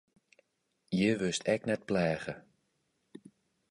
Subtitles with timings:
[0.95, 2.33] Hjir wurdst ek net pleage.